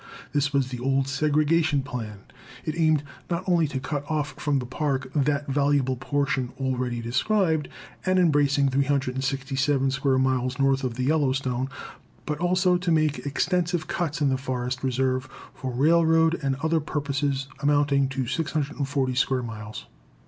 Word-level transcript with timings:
This 0.33 0.51
was 0.51 0.69
the 0.69 0.79
old 0.79 1.07
segregation 1.07 1.83
plan. 1.83 2.21
It 2.65 2.73
aimed 2.75 3.03
not 3.29 3.43
only 3.45 3.67
to 3.67 3.79
cut 3.79 4.03
off 4.09 4.29
from 4.31 4.57
the 4.57 4.65
Park 4.65 5.11
that 5.13 5.45
valuable 5.45 5.95
portion 5.95 6.51
already 6.59 7.01
described, 7.01 7.69
and 8.03 8.17
embracing 8.17 8.69
367 8.69 9.91
square 9.91 10.17
miles 10.17 10.57
north 10.57 10.83
of 10.83 10.95
the 10.95 11.03
Yellowstone, 11.03 11.69
but 12.25 12.39
also 12.39 12.77
to 12.77 12.91
make 12.91 13.27
extensive 13.27 13.85
cuts 13.85 14.21
in 14.21 14.29
the 14.29 14.39
Forest 14.39 14.83
Reserve 14.83 15.29
for 15.53 15.71
railroad 15.71 16.39
and 16.41 16.55
other 16.63 16.79
purposes, 16.79 17.47
amounting 17.59 18.09
to 18.09 18.25
640 18.25 19.13
square 19.13 19.43
miles. 19.43 19.85